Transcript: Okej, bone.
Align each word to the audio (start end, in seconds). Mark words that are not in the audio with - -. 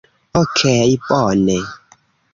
Okej, 0.41 0.91
bone. 1.05 1.59